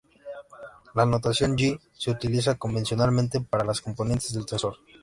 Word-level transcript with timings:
La 0.95 1.05
notación 1.05 1.55
"g" 1.55 1.79
se 1.93 2.09
utiliza 2.09 2.55
convencionalmente 2.57 3.39
para 3.39 3.65
las 3.65 3.81
componentes 3.81 4.33
del 4.33 4.47
tensor. 4.47 4.77